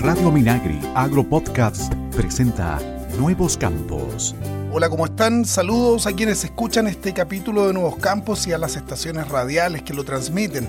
[0.00, 2.78] Radio Minagri Agro Podcast presenta
[3.18, 4.34] Nuevos Campos.
[4.72, 5.44] Hola, ¿cómo están?
[5.44, 9.92] Saludos a quienes escuchan este capítulo de Nuevos Campos y a las estaciones radiales que
[9.92, 10.66] lo transmiten.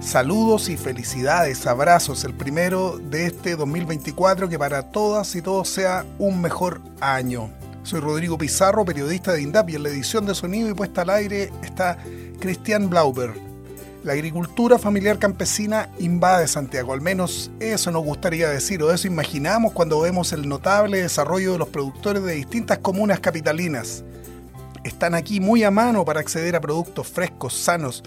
[0.00, 6.04] Saludos y felicidades, abrazos, el primero de este 2024 que para todas y todos sea
[6.18, 7.48] un mejor año.
[7.84, 11.10] Soy Rodrigo Pizarro, periodista de INDAP y en la edición de sonido y puesta al
[11.10, 11.96] aire está
[12.38, 13.53] Cristian Blauber.
[14.04, 19.72] La agricultura familiar campesina invade Santiago, al menos eso nos gustaría decir, o eso imaginamos
[19.72, 24.04] cuando vemos el notable desarrollo de los productores de distintas comunas capitalinas.
[24.84, 28.02] Están aquí muy a mano para acceder a productos frescos, sanos,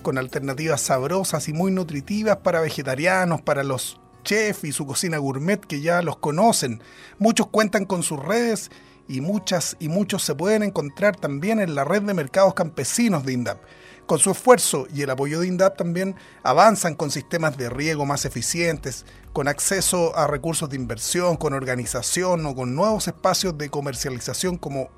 [0.00, 5.60] con alternativas sabrosas y muy nutritivas para vegetarianos, para los chefs y su cocina gourmet
[5.60, 6.80] que ya los conocen.
[7.18, 8.70] Muchos cuentan con sus redes
[9.06, 13.34] y muchas y muchos se pueden encontrar también en la red de mercados campesinos de
[13.34, 13.58] INDAP.
[14.06, 18.24] Con su esfuerzo y el apoyo de INDAP también avanzan con sistemas de riego más
[18.24, 24.58] eficientes, con acceso a recursos de inversión, con organización o con nuevos espacios de comercialización
[24.58, 24.90] como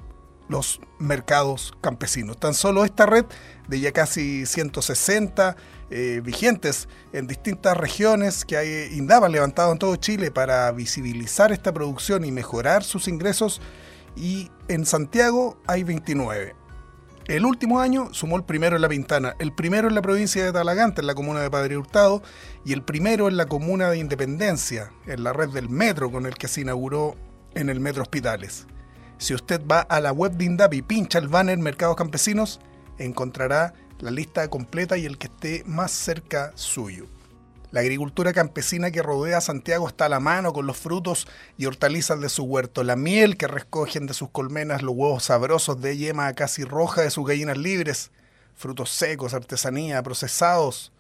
[0.49, 2.39] los mercados campesinos.
[2.39, 3.25] Tan solo esta red
[3.69, 5.57] de ya casi 160
[5.91, 11.53] eh, vigentes en distintas regiones que hay INDAP ha levantado en todo Chile para visibilizar
[11.53, 13.61] esta producción y mejorar sus ingresos
[14.17, 16.64] y en Santiago hay 29.
[17.27, 20.53] El último año sumó el primero en La Pintana, el primero en la provincia de
[20.53, 22.23] Talagante, en la comuna de Padre Hurtado,
[22.67, 26.35] y el primero en la comuna de Independencia, en la red del metro con el
[26.35, 27.15] que se inauguró
[27.55, 28.67] en el Metro Hospitales.
[29.17, 32.61] Si usted va a la web de INDAP y pincha el banner Mercados Campesinos,
[32.99, 37.07] encontrará la lista completa y el que esté más cerca suyo.
[37.75, 41.27] La agricultura campesina que rodea a Santiago está a la mano con los frutos
[41.59, 45.81] y hortalizas de su huerto, la miel que recogen de sus colmenas, los huevos sabrosos
[45.81, 48.13] de yema casi roja de sus gallinas libres,
[48.55, 50.93] frutos secos, artesanía, procesados,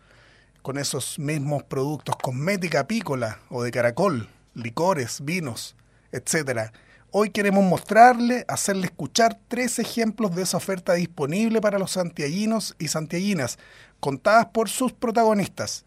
[0.62, 5.76] con esos mismos productos, cosmética apícola o de caracol, licores, vinos,
[6.10, 6.72] etc.
[7.12, 12.88] Hoy queremos mostrarle, hacerle escuchar tres ejemplos de esa oferta disponible para los santiaguinos y
[12.88, 13.60] santiaguinas,
[14.00, 15.84] contadas por sus protagonistas.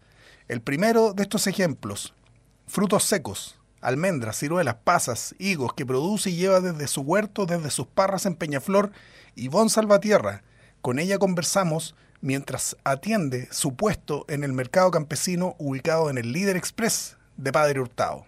[0.48, 2.14] El primero de estos ejemplos,
[2.66, 7.86] frutos secos, almendras, ciruelas, pasas, higos, que produce y lleva desde su huerto, desde sus
[7.86, 8.90] parras en Peñaflor,
[9.36, 10.42] Ivonne Salvatierra.
[10.80, 16.56] Con ella conversamos mientras atiende su puesto en el mercado campesino ubicado en el Líder
[16.56, 18.24] Express de Padre Hurtado.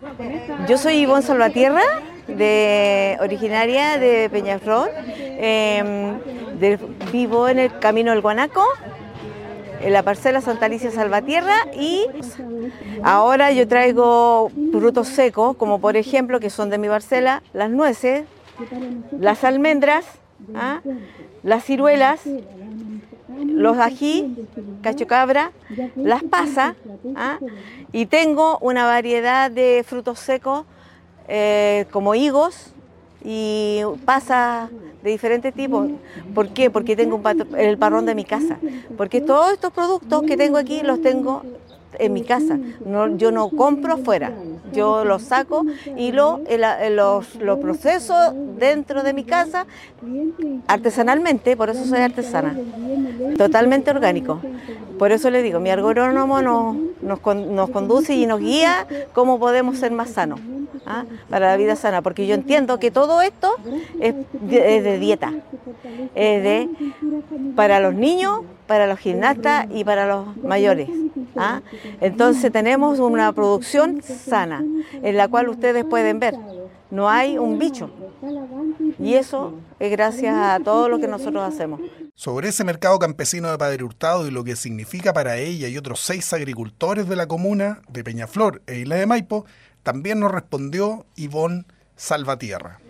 [0.68, 1.82] Yo soy Ivonne Salvatierra,
[2.28, 4.90] de, originaria de Peñaflor.
[4.94, 6.18] Eh,
[7.10, 8.64] vivo en el Camino del Guanaco,
[9.80, 12.06] en la parcela Santa Alicia Salvatierra y
[13.02, 18.24] ahora yo traigo frutos secos, como por ejemplo, que son de mi parcela, las nueces,
[19.18, 20.04] las almendras,
[20.54, 20.80] ¿ah?
[21.42, 22.20] las ciruelas,
[23.46, 24.46] los ají,
[24.82, 25.52] cachocabra,
[25.96, 26.76] las pasas,
[27.16, 27.38] ¿ah?
[27.92, 30.66] y tengo una variedad de frutos secos
[31.28, 32.74] eh, como higos
[33.24, 34.70] y pasas
[35.02, 35.88] de diferentes tipos.
[36.34, 36.70] ¿Por qué?
[36.70, 37.20] Porque tengo
[37.56, 38.58] el parrón de mi casa.
[38.96, 41.42] Porque todos estos productos que tengo aquí los tengo
[41.98, 42.58] en mi casa.
[43.16, 44.32] Yo no compro fuera.
[44.72, 45.64] Yo los saco
[45.96, 46.40] y lo,
[46.90, 48.14] los, los proceso
[48.58, 49.66] dentro de mi casa
[50.68, 52.56] artesanalmente, por eso soy artesana.
[53.36, 54.40] Totalmente orgánico.
[54.98, 59.78] Por eso le digo, mi agrónomo nos, nos, nos conduce y nos guía cómo podemos
[59.78, 60.40] ser más sanos.
[60.86, 61.04] ¿Ah?
[61.28, 63.54] para la vida sana, porque yo entiendo que todo esto
[64.00, 65.32] es de, dieta,
[66.14, 66.68] es de
[67.54, 70.88] para los niños, para los gimnastas y para los mayores.
[71.36, 71.60] ¿ah?
[72.00, 74.64] Entonces tenemos una producción sana,
[75.02, 76.34] en la cual ustedes pueden ver,
[76.90, 77.90] no hay un bicho.
[78.98, 81.80] Y eso es gracias a todo lo que nosotros hacemos.
[82.14, 86.00] Sobre ese mercado campesino de Padre Hurtado y lo que significa para ella y otros
[86.00, 89.46] seis agricultores de la comuna de Peñaflor e Isla de Maipo,
[89.82, 91.64] también nos respondió Ivonne
[91.96, 92.80] Salvatierra.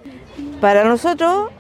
[0.60, 1.50] Para nosotros,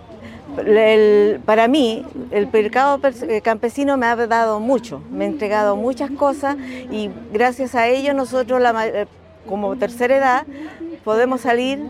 [1.44, 6.56] para mí, el mercado eh, campesino me ha dado mucho, me ha entregado muchas cosas
[6.90, 9.06] y gracias a ello nosotros, eh,
[9.46, 10.46] como tercera edad,
[11.04, 11.82] podemos salir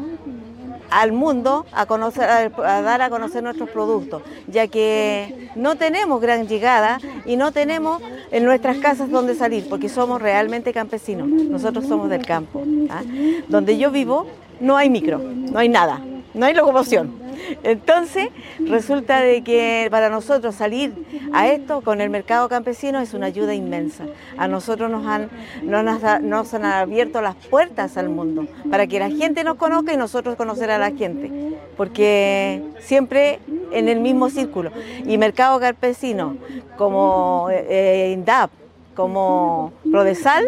[0.91, 6.47] al mundo a, conocer, a, dar a conocer nuestros productos, ya que no tenemos gran
[6.49, 12.11] llegada y no tenemos en nuestras casas donde salir, porque somos realmente campesinos, nosotros somos
[12.11, 12.63] del campo.
[12.91, 13.03] ¿ah?
[13.49, 14.27] Donde yo vivo
[14.61, 16.01] no hay micro, no hay nada,
[16.35, 17.30] no hay locomoción.
[17.63, 18.29] Entonces,
[18.61, 20.93] resulta de que para nosotros salir
[21.33, 24.05] a esto con el mercado campesino es una ayuda inmensa.
[24.37, 25.31] A nosotros nos han,
[25.63, 30.37] nos, han abierto las puertas al mundo para que la gente nos conozca y nosotros
[30.37, 31.31] conocer a la gente,
[31.77, 33.41] porque siempre
[33.73, 34.71] en el mismo círculo.
[35.07, 36.37] Y mercado campesino
[36.77, 38.51] como eh, INDAP,
[38.95, 40.47] como Prodesal,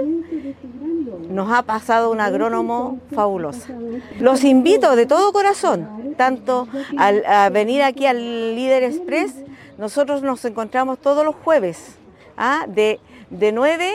[1.28, 3.72] nos ha pasado un agrónomo fabuloso.
[4.18, 6.68] Los invito de todo corazón, tanto
[6.98, 9.34] a venir aquí al Líder Express,
[9.78, 11.96] nosotros nos encontramos todos los jueves,
[12.36, 12.66] ¿ah?
[12.68, 13.00] de,
[13.30, 13.90] de 9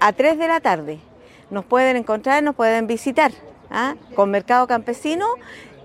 [0.00, 0.98] a 3 de la tarde.
[1.50, 3.32] Nos pueden encontrar, nos pueden visitar
[3.70, 3.94] ¿ah?
[4.14, 5.26] con Mercado Campesino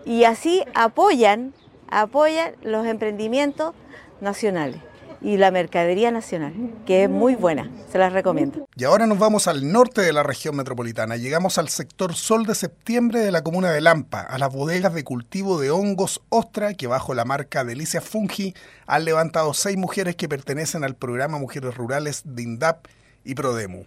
[0.05, 1.53] y así apoyan,
[1.89, 3.75] apoyan los emprendimientos
[4.21, 4.86] nacionales
[5.21, 6.53] y la mercadería nacional,
[6.85, 8.67] que es muy buena, se las recomiendo.
[8.75, 11.17] Y ahora nos vamos al norte de la región metropolitana.
[11.17, 15.03] Llegamos al sector Sol de Septiembre de la comuna de Lampa, a las bodegas de
[15.03, 18.53] cultivo de hongos Ostra, que bajo la marca Delicia Fungi
[18.85, 22.87] han levantado seis mujeres que pertenecen al programa Mujeres Rurales de INDAP
[23.23, 23.85] y Prodemu.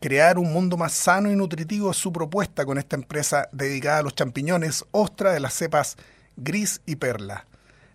[0.00, 4.02] Crear un mundo más sano y nutritivo es su propuesta con esta empresa dedicada a
[4.02, 5.96] los champiñones Ostra de las cepas
[6.36, 7.46] gris y perla.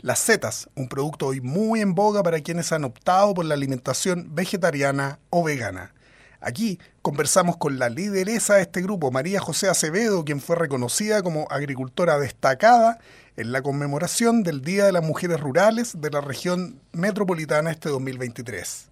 [0.02, 4.36] Las setas, un producto hoy muy en boga para quienes han optado por la alimentación
[4.36, 5.94] vegetariana o vegana.
[6.40, 11.48] Aquí conversamos con la lideresa de este grupo, María José Acevedo, quien fue reconocida como
[11.50, 13.00] agricultora destacada
[13.38, 18.90] en la conmemoración del Día de las Mujeres Rurales de la región metropolitana este 2023.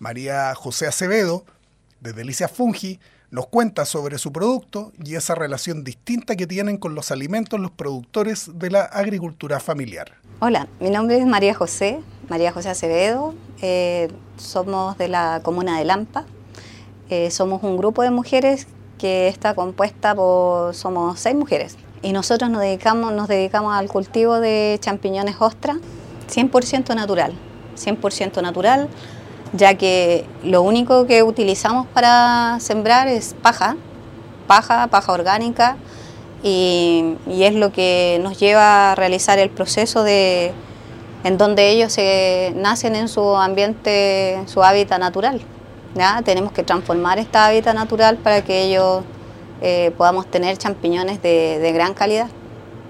[0.00, 1.44] María José Acevedo,
[2.00, 2.98] de Delicia Fungi,
[3.34, 7.72] nos cuenta sobre su producto y esa relación distinta que tienen con los alimentos los
[7.72, 10.12] productores de la agricultura familiar.
[10.38, 15.84] Hola, mi nombre es María José, María José Acevedo, eh, somos de la comuna de
[15.84, 16.26] Lampa,
[17.10, 21.76] eh, somos un grupo de mujeres que está compuesta por, somos seis mujeres.
[22.02, 25.76] Y nosotros nos dedicamos, nos dedicamos al cultivo de champiñones ostra
[26.32, 27.32] 100% natural,
[27.76, 28.88] 100% natural,
[29.54, 33.76] ya que lo único que utilizamos para sembrar es paja,
[34.46, 35.76] paja, paja orgánica,
[36.42, 40.52] y, es lo que nos lleva a realizar el proceso de
[41.24, 45.40] en donde ellos se nacen en su ambiente, su hábitat natural.
[46.24, 49.02] Tenemos que transformar este hábitat natural para que ellos
[49.62, 52.26] eh, podamos tener champiñones de, gran calidad.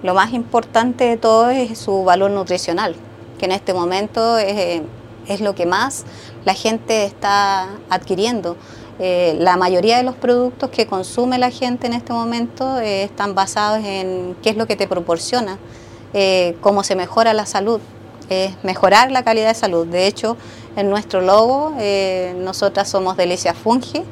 [0.03, 2.97] Lo más importante de todo es su valor nutricional,
[3.39, 4.83] que en este momento es,
[5.29, 6.05] es lo que más
[6.45, 8.57] la gente está adquiriendo.
[9.01, 13.35] Eh, la mayoría de los productos que consume la gente en este momento eh, están
[13.35, 15.59] basados en qué es lo que te proporciona,
[16.13, 17.81] eh, cómo se mejora la salud,
[18.29, 19.87] es mejorar la calidad de salud.
[19.87, 20.37] De hecho,
[20.77, 21.75] en nuestro logo,
[22.37, 24.03] nosotras somos Delicia Fungi,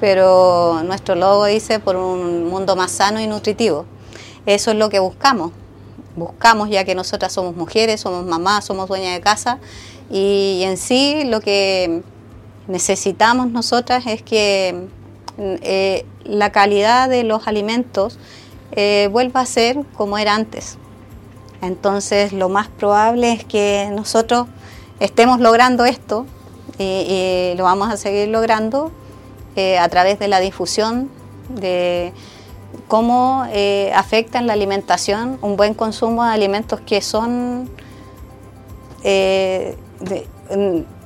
[0.00, 3.84] pero nuestro logo dice por un mundo más sano y nutritivo.
[4.46, 5.52] Eso es lo que buscamos.
[6.16, 9.58] Buscamos, ya que nosotras somos mujeres, somos mamás, somos dueñas de casa,
[10.12, 12.02] y en sí lo que
[12.68, 14.88] necesitamos nosotras es que
[15.38, 18.18] eh, la calidad de los alimentos
[18.72, 20.76] eh, vuelva a ser como era antes.
[21.62, 24.48] Entonces lo más probable es que nosotros
[25.00, 26.26] estemos logrando esto
[26.78, 28.90] y, lo vamos a seguir logrando
[29.56, 31.10] eh, a través de la difusión
[31.48, 32.12] de
[32.86, 33.46] cómo
[33.94, 37.70] afecta en la alimentación un buen consumo de alimentos que son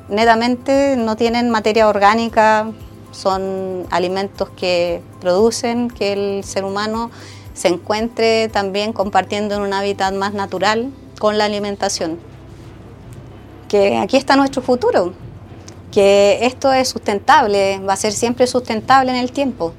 [0.08, 2.70] netamente no tienen materia orgánica,
[3.12, 7.10] son alimentos que producen que el ser humano
[7.54, 12.18] se encuentre también compartiendo en un hábitat más natural con la alimentación.
[13.68, 15.14] Que aquí está nuestro futuro,
[15.90, 19.72] que esto es sustentable, va a ser siempre sustentable en el tiempo,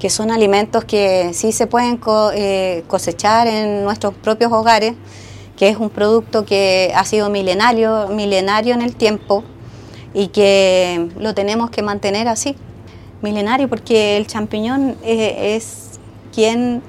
[0.00, 2.00] que son alimentos que sí se pueden
[2.34, 4.94] eh, cosechar en nuestros propios hogares,
[5.60, 9.44] que es un producto que ha sido milenario, milenario en el tiempo,
[10.14, 12.56] y que lo tenemos que mantener así,
[13.20, 16.00] milenario, porque el champiñón es,
[16.34, 16.80] quien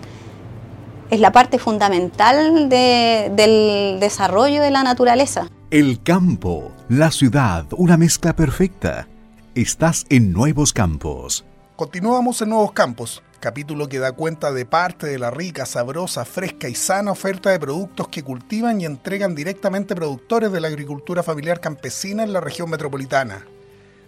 [1.10, 5.50] es la parte fundamental del desarrollo de la naturaleza.
[5.70, 9.06] El campo, la ciudad, una mezcla perfecta.
[9.54, 11.44] Estás en Nuevos Campos.
[11.76, 16.70] Continuamos en Nuevos Campos capítulo que da cuenta de parte de la rica, sabrosa, fresca
[16.70, 21.60] y sana oferta de productos que cultivan y entregan directamente productores de la agricultura familiar
[21.60, 23.46] campesina en la región metropolitana.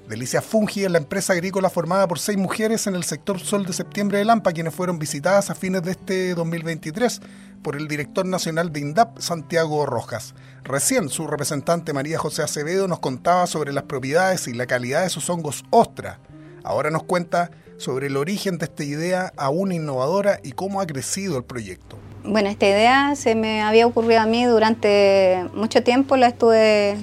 [0.08, 3.74] Delicia Fungi es la empresa agrícola formada por seis mujeres en el sector Sol de
[3.74, 7.22] Septiembre de Lampa, quienes fueron visitadas a fines de este 2023
[7.64, 10.36] por el director nacional de INDAP, Santiago Rojas.
[10.64, 15.10] Recién su representante María José Acevedo nos contaba sobre las propiedades y la calidad de
[15.10, 16.20] sus hongos ostra.
[16.64, 17.50] Ahora nos cuenta
[17.84, 21.98] sobre el origen de esta idea aún innovadora y cómo ha crecido el proyecto.
[22.24, 26.96] Bueno, esta idea se me había ocurrido a mí durante mucho tiempo, la estuve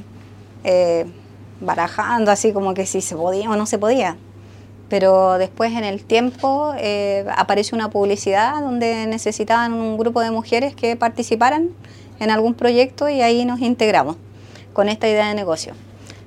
[0.65, 1.05] eh,
[1.61, 4.17] barajando así como que si se podía o no se podía.
[4.89, 10.75] Pero después en el tiempo eh, apareció una publicidad donde necesitaban un grupo de mujeres
[10.75, 11.69] que participaran
[12.19, 14.17] en algún proyecto y ahí nos integramos
[14.73, 15.75] con esta idea de negocio.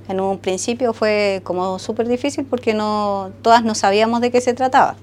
[0.07, 4.53] En un principio fue como súper difícil porque no, todas no sabíamos de qué se
[4.53, 4.95] trataba.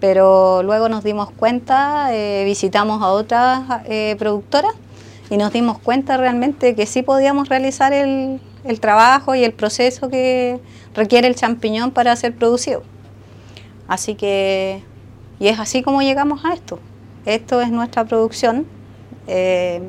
[0.00, 4.72] Pero luego nos dimos cuenta, eh, visitamos a otras eh, productoras
[5.30, 8.40] y nos dimos cuenta realmente que sí podíamos realizar el,
[8.80, 10.60] trabajo y el proceso que
[10.94, 12.82] requiere el champiñón para ser producido.
[13.88, 14.82] Así que,
[15.38, 16.78] y es así como llegamos a esto.
[17.24, 18.66] Esto es nuestra producción.
[19.28, 19.80] Eh,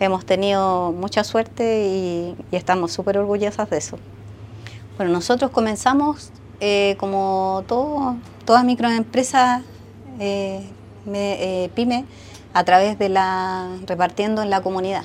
[0.00, 3.98] hemos tenido mucha suerte y, estamos súper orgullosas de eso.
[4.96, 9.62] Bueno, nosotros comenzamos eh, como todo, todas microempresas
[10.18, 10.66] eh,
[11.06, 12.04] eh, pyme
[12.52, 15.04] a través de la repartiendo en la comunidad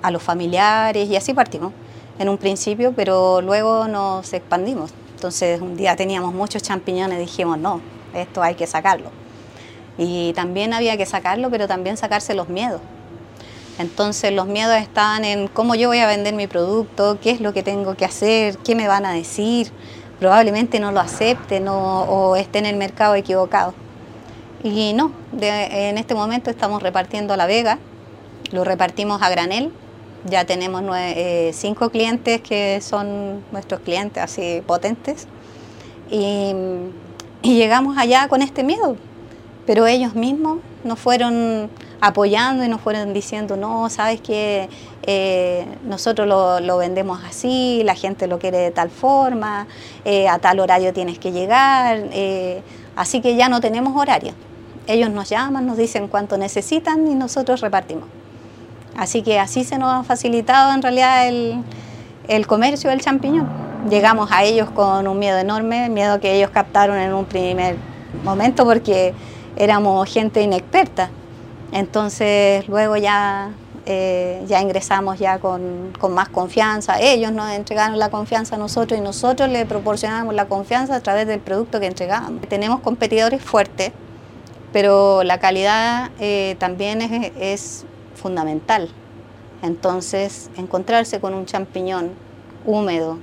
[0.00, 1.72] a los familiares y así partimos
[2.20, 4.92] en un principio, pero luego nos expandimos.
[5.16, 7.80] Entonces un día teníamos muchos champiñones y dijimos, no,
[8.14, 9.10] esto hay que sacarlo.
[9.98, 12.80] Y también había que sacarlo, pero también sacarse los miedos.
[13.78, 17.52] Entonces los miedos estaban en cómo yo voy a vender mi producto, qué es lo
[17.52, 19.70] que tengo que hacer, qué me van a decir.
[20.18, 23.74] Probablemente no lo acepten o, esté en el mercado equivocado.
[24.64, 27.78] Y no, en este momento estamos repartiendo La Vega,
[28.50, 29.72] lo repartimos a granel.
[30.24, 35.28] Ya tenemos eh, cinco clientes que son nuestros clientes así potentes.
[36.10, 36.52] y
[37.42, 38.96] llegamos allá con este miedo,
[39.68, 41.68] pero ellos mismos nos fueron
[42.00, 44.66] apoyando y nos fueron diciendo, no, sabes que
[45.02, 49.66] eh, nosotros lo, vendemos así, la gente lo quiere de tal forma,
[50.06, 52.62] eh, a tal horario tienes que llegar, eh,
[52.96, 54.32] así que ya no tenemos horario.
[54.86, 58.08] Ellos nos llaman, nos dicen cuánto necesitan y nosotros repartimos.
[58.96, 61.62] Así que así se nos ha facilitado en realidad el,
[62.26, 63.46] el comercio del champiñón.
[63.90, 67.76] Llegamos a ellos con un miedo enorme, miedo que ellos captaron en un primer
[68.24, 69.12] momento porque
[69.56, 71.10] éramos gente inexperta.
[71.72, 73.50] Entonces luego ya,
[73.86, 77.00] eh, ya ingresamos ya con, más confianza.
[77.00, 81.26] Ellos nos entregaron la confianza a nosotros y nosotros le proporcionamos la confianza a través
[81.26, 82.40] del producto que entregamos.
[82.48, 83.92] Tenemos competidores fuertes,
[84.72, 87.02] pero la calidad eh, también
[87.38, 88.88] es, fundamental.
[89.62, 92.10] Entonces, encontrarse con un champiñón
[92.66, 93.16] húmedo,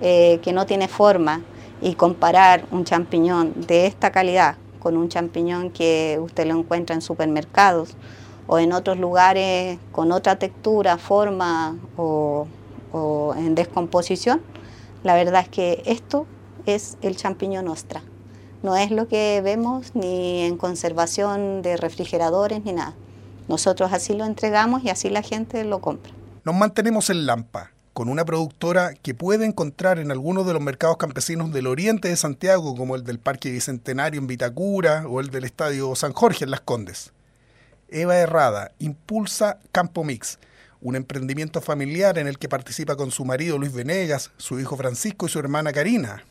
[0.00, 1.40] eh, que no tiene forma,
[1.80, 7.02] y comparar un champiñón de esta calidad con un champiñón que usted lo encuentra en
[7.02, 7.96] supermercados
[8.46, 12.46] o en otros lugares con otra textura, forma o,
[13.36, 14.40] en descomposición,
[15.04, 16.26] la verdad es que esto
[16.66, 18.02] es el champiñón ostra.
[18.62, 22.94] No es lo que vemos ni en conservación de refrigeradores ni nada.
[23.46, 26.12] Nosotros así lo entregamos y así la gente lo compra.
[26.44, 30.98] Nos mantenemos en Lampa con una productora que puede encontrar en algunos de los mercados
[30.98, 35.42] campesinos del oriente de Santiago, como el del Parque Bicentenario en Vitacura o el del
[35.42, 37.10] Estadio San Jorge en Las Condes.
[37.88, 40.38] Eva Herrada impulsa Campo Mix,
[40.80, 45.26] un emprendimiento familiar en el que participa con su marido Luis Venegas, su hijo Francisco
[45.26, 46.22] y su hermana Karina.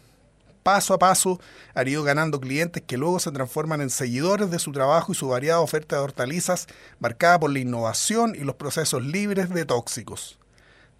[0.63, 1.37] Paso a paso
[1.73, 5.27] ha ido ganando clientes que luego se transforman en seguidores de su trabajo y su
[5.27, 6.67] variada oferta de hortalizas
[7.01, 10.39] marcada por la innovación y los procesos libres de tóxicos.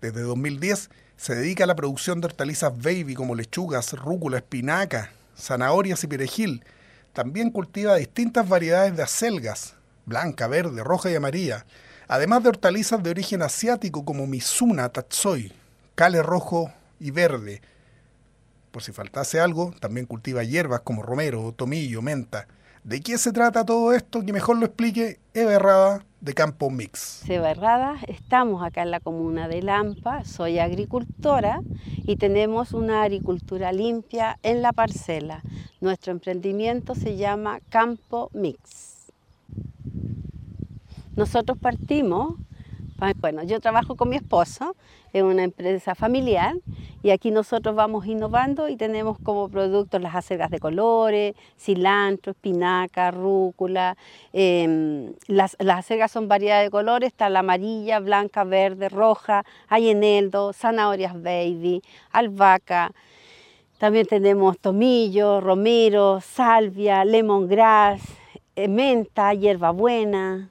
[0.02, 6.04] Desde 2010 se dedica a la producción de hortalizas baby como lechugas, rúcula, espinaca, zanahorias
[6.04, 6.64] y perejil.
[7.14, 9.74] También cultiva distintas variedades de acelgas,
[10.06, 11.66] blanca, verde, roja y amarilla,
[12.08, 15.52] además de hortalizas de origen asiático como misuna, tatsoi,
[15.96, 17.62] cale rojo y verde.
[18.72, 22.48] Por si faltase algo, también cultiva hierbas como romero, tomillo, menta.
[22.88, 24.24] ¿De qué se trata todo esto?
[24.24, 27.30] Que mejor lo explique Eva Herrada de Campo Mix.
[27.30, 31.60] Eva Herrada, estamos acá en la comuna de Lampa, soy agricultora
[32.06, 35.44] y tenemos una agricultura limpia en la parcela.
[35.82, 39.12] Nuestro emprendimiento se llama Campo Mix.
[41.18, 42.36] Nosotros partimos
[43.18, 44.76] bueno, yo trabajo con mi esposo
[45.14, 46.56] en una empresa familiar
[47.04, 53.12] y aquí nosotros vamos innovando y tenemos como productos las acelgas de colores, cilantro, espinaca,
[53.12, 53.96] rúcula.
[54.34, 60.54] Em, las, las, son variedad de colores, está la amarilla, blanca, verde, roja, hay eneldo,
[60.54, 62.92] zanahorias baby, albahaca.
[63.78, 68.02] También tenemos tomillo, romero, salvia, lemongrass,
[68.56, 70.50] eh, menta, hierbabuena.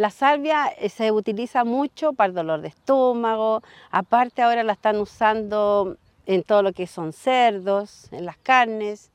[0.00, 4.98] La salvia eh, se utiliza mucho para el dolor de estómago, aparte ahora la están
[4.98, 9.10] usando en todo lo que son cerdos, en las carnes.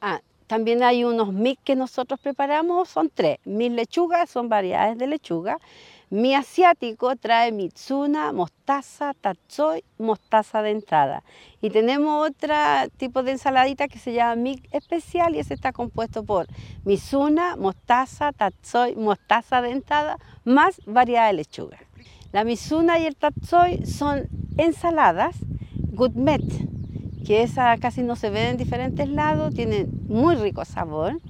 [0.00, 3.38] Ah, también hay unos mix que nosotros preparamos, son tres.
[3.44, 5.58] Mis lechugas son variedades de lechuga
[6.14, 11.24] mi asiático trae mitsuna, mostaza, tatsoi, mostaza de entrada.
[11.60, 12.54] Y tenemos otro
[12.98, 16.46] tipo de ensaladita que se llama mix especial y ese está compuesto por
[16.84, 21.78] mitsuna, mostaza, tatsoi, mostaza de entrada, más variedad de lechuga.
[22.30, 25.34] La misuna y el tatsoi son ensaladas
[25.94, 26.44] gourmet,
[27.26, 31.20] que esa casi no se ven en diferentes lados, tienen muy rico sabor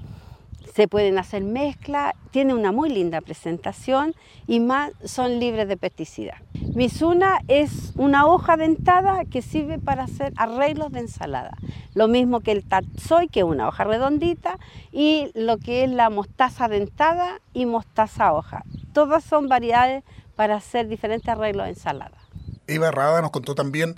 [0.75, 4.14] se pueden hacer mezclas, tiene una muy linda presentación
[4.49, 6.40] y más son libres de pesticidas.
[6.75, 11.57] Misuna es una hoja dentada que sirve para hacer arreglos de ensalada.
[11.95, 14.59] Lo mismo que el tatsoi, que es una hoja redondita,
[14.90, 18.64] y lo que es la mostaza dentada y mostaza hoja.
[18.93, 20.02] Todas son variedades
[20.35, 22.19] para hacer diferentes arreglos de ensalada.
[22.66, 23.95] Eva Rada nos contó también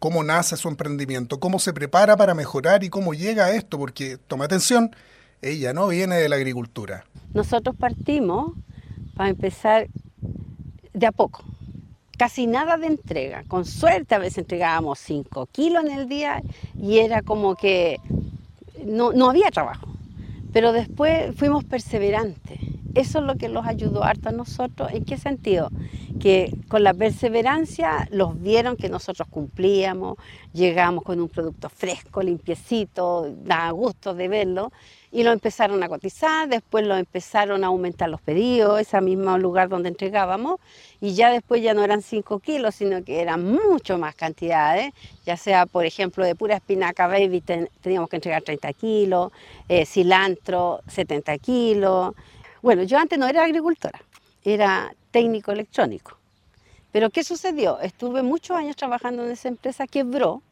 [0.00, 4.18] cómo nace su emprendimiento, cómo se prepara para mejorar y cómo llega a esto, porque
[4.18, 4.90] toma atención,
[5.42, 7.04] ella no viene de la agricultura.
[7.34, 8.52] Nosotros partimos,
[9.14, 9.88] para empezar,
[10.92, 11.44] de a poco.
[12.18, 13.44] Casi nada de entrega.
[13.46, 16.42] Con suerte a veces entregábamos 5 kilos en el día
[16.80, 17.98] y era como que
[18.84, 19.88] no, no había trabajo.
[20.52, 22.58] Pero después fuimos perseverantes
[22.96, 24.90] eso es lo que los ayudó harto a nosotros.
[24.92, 25.68] ¿En qué sentido?
[26.18, 30.16] Que con la perseverancia los vieron que nosotros cumplíamos,
[30.54, 34.72] llegamos con un producto fresco, limpiecito, da gusto de verlo,
[35.16, 39.70] y lo empezaron a cotizar, después lo empezaron a aumentar los pedidos, ese mismo lugar
[39.70, 40.60] donde entregábamos,
[41.00, 44.92] y ya después ya no eran 5 kilos, sino que eran mucho más cantidades,
[45.24, 47.40] ya sea, por ejemplo, de pura espinaca baby
[47.80, 49.32] teníamos que entregar 30 kilos,
[49.70, 52.14] eh, cilantro 70 kilos,
[52.60, 53.98] bueno, yo antes no era agricultora,
[54.44, 56.18] era técnico electrónico.
[56.92, 57.80] Pero ¿qué sucedió?
[57.80, 60.42] Estuve muchos años trabajando en esa empresa, quebró,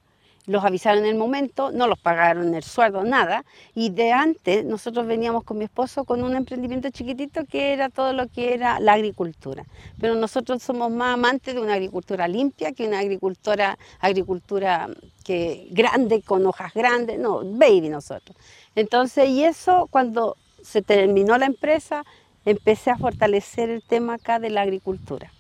[0.47, 3.45] los avisaron en el momento, no los pagaron el sueldo, nada.
[3.75, 8.13] Y de antes nosotros veníamos con mi esposo con un emprendimiento chiquitito que era todo
[8.13, 9.65] lo que era la agricultura.
[10.01, 14.89] Pero nosotros somos más amantes de una agricultura limpia que una agricultura, agricultura
[15.25, 18.37] que grande, con hojas grandes, no, baby nosotros.
[18.77, 22.05] Entonces, y eso cuando se terminó la empresa,
[22.45, 25.31] empecé a fortalecer el tema acá de la agricultura.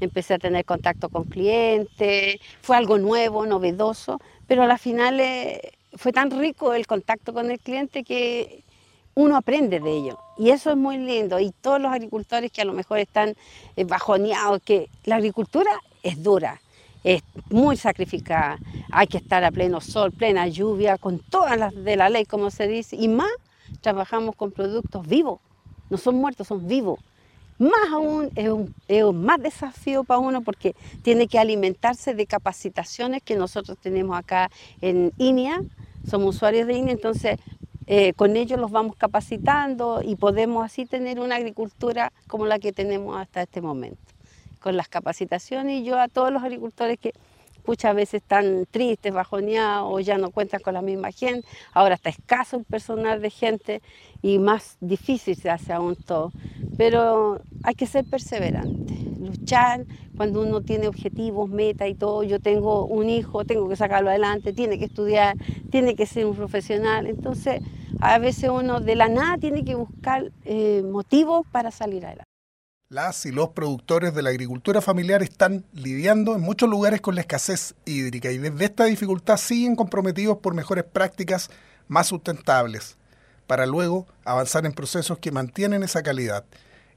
[0.00, 5.72] Empecé a tener contacto con clientes, fue algo nuevo, novedoso, pero a la final eh,
[5.94, 8.64] fue tan rico el contacto con el cliente que
[9.14, 10.18] uno aprende de ello.
[10.36, 11.38] Y eso es muy lindo.
[11.38, 13.34] Y todos los agricultores que a lo mejor están
[13.76, 15.70] eh, bajoneados, que la agricultura
[16.02, 16.60] es dura,
[17.04, 18.58] es muy sacrificada.
[18.90, 22.50] Hay que estar a pleno sol, plena lluvia, con todas las de la ley, como
[22.50, 23.30] se dice, y más
[23.80, 25.40] trabajamos con productos vivos,
[25.90, 27.00] no son muertos, son vivos.
[27.58, 32.26] Más aún es un, es un, más desafío para uno porque tiene que alimentarse de
[32.26, 35.60] capacitaciones que nosotros tenemos acá en INEA,
[36.08, 37.38] somos usuarios de INEA, entonces
[37.86, 42.72] eh, con ellos los vamos capacitando y podemos así tener una agricultura como la que
[42.72, 43.98] tenemos hasta este momento.
[44.60, 47.12] Con las capacitaciones y yo a todos los agricultores que
[47.66, 51.46] muchas veces están tristes, bajoneados, o ya no cuentan con la misma gente.
[51.72, 53.82] Ahora está escaso el personal de gente
[54.22, 56.32] y más difícil se hace aún todo.
[56.76, 59.84] Pero hay que ser perseverante, luchar
[60.16, 62.22] cuando uno tiene objetivos, metas y todo.
[62.22, 65.36] Yo tengo un hijo, tengo que sacarlo adelante, tiene que estudiar,
[65.70, 67.06] tiene que ser un profesional.
[67.06, 67.60] Entonces,
[68.00, 72.23] a veces uno de la nada tiene que buscar eh, motivos para salir adelante.
[72.90, 77.22] Las y los productores de la agricultura familiar están lidiando en muchos lugares con la
[77.22, 81.48] escasez hídrica y desde esta dificultad siguen comprometidos por mejores prácticas
[81.88, 82.98] más sustentables
[83.46, 86.44] para luego avanzar en procesos que mantienen esa calidad.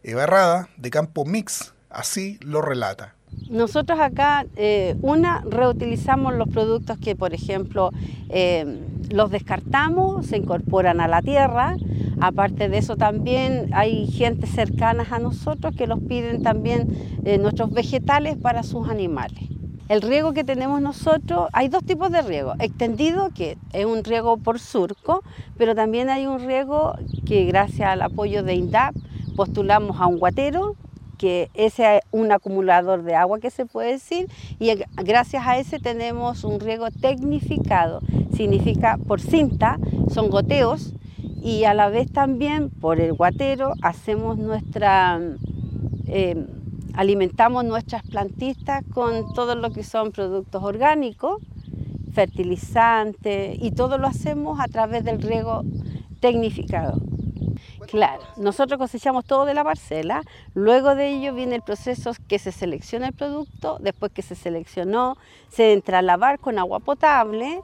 [0.04, 3.16] Eva de Campo Mix, así lo relata.
[3.50, 7.92] Nosotros acá, eh, una, reutilizamos los productos que, por ejemplo,
[8.28, 11.78] eh, los descartamos, se incorporan a la tierra.
[12.20, 16.88] Aparte de eso también hay gente cercana a nosotros que los piden también
[17.26, 19.40] eh, nuestros vegetales para sus animales.
[19.88, 22.54] El riego que tenemos nosotros, hay dos tipos de riego.
[22.60, 25.24] Extendido, que es un riego por surco,
[25.58, 26.94] pero también hay un riego
[27.26, 28.96] que gracias al apoyo de INDAP
[29.38, 30.76] postulamos a un guatero,
[31.18, 34.28] que ese es un acumulador de agua que se puede decir,
[34.60, 38.02] y gracias a ese tenemos un riego tecnificado,
[38.36, 40.94] significa por cinta, son goteos,
[41.42, 45.20] y a la vez también por el guatero hacemos nuestra,
[46.08, 46.46] eh,
[46.94, 51.42] alimentamos nuestras plantistas con todo lo que son productos orgánicos,
[52.14, 55.64] fertilizantes, y todo lo hacemos a través del riego
[56.20, 57.00] tecnificado.
[57.88, 60.22] Claro, nosotros cosechamos todo de la parcela,
[60.54, 65.16] luego de ello viene el proceso que se selecciona el producto, después que se seleccionó,
[65.50, 67.62] se entra a lavar con agua potable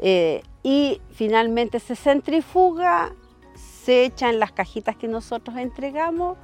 [0.00, 3.12] eh, y finalmente se centrifuga,
[3.84, 6.36] se echa en las cajitas que nosotros entregamos.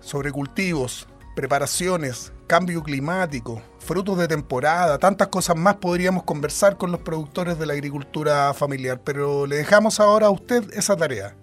[0.00, 7.00] Sobre cultivos, preparaciones, cambio climático, frutos de temporada, tantas cosas más podríamos conversar con los
[7.00, 11.34] productores de la agricultura familiar, pero le dejamos ahora a usted esa tarea.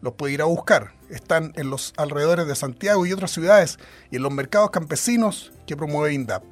[0.00, 3.78] Los puede ir a buscar están en los alrededores de Santiago y otras ciudades
[4.10, 6.44] y en los mercados campesinos que promueve INDAP.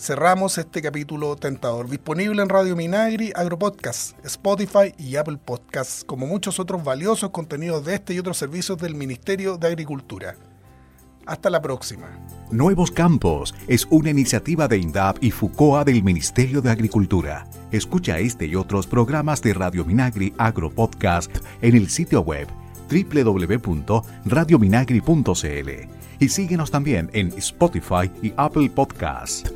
[0.00, 6.58] Cerramos este capítulo tentador, disponible en Radio Minagri, Agropodcast, Spotify y Apple Podcasts, como muchos
[6.58, 10.36] otros valiosos contenidos de este y otros servicios del Ministerio de Agricultura.
[11.26, 12.08] Hasta la próxima.
[12.50, 17.46] Nuevos Campos es una iniciativa de INDAP y FUCOA del Ministerio de Agricultura.
[17.70, 22.48] Escucha este y otros programas de Radio Minagri Agropodcast en el sitio web
[22.90, 25.70] www.radiominagri.cl
[26.18, 29.52] y síguenos también en Spotify y Apple Podcasts.